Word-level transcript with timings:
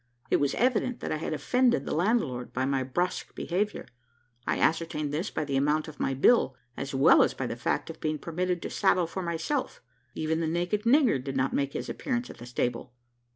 It 0.31 0.37
was 0.37 0.55
evident 0.55 0.99
that 1.01 1.11
I 1.11 1.17
had 1.17 1.31
offended 1.31 1.85
the 1.85 1.93
landlord 1.93 2.51
by 2.53 2.65
my 2.65 2.81
brusque 2.81 3.35
behaviour. 3.35 3.85
I 4.47 4.57
ascertained 4.57 5.13
this 5.13 5.29
by 5.29 5.45
the 5.45 5.55
amount 5.57 5.87
of 5.87 5.99
my 5.99 6.15
bill, 6.15 6.55
as 6.75 6.95
well 6.95 7.21
as 7.21 7.35
by 7.35 7.45
the 7.45 7.55
fact 7.55 7.87
of 7.91 8.01
being 8.01 8.17
permitted 8.17 8.63
to 8.63 8.71
saddle 8.71 9.05
for 9.05 9.21
myself. 9.21 9.79
Even 10.15 10.39
the 10.39 10.47
naked 10.47 10.85
"nigger," 10.85 11.23
did 11.23 11.37
not 11.37 11.53
make 11.53 11.73
his 11.73 11.87
appearance 11.87 12.31
at 12.31 12.37
the 12.39 12.47
stable. 12.47 12.93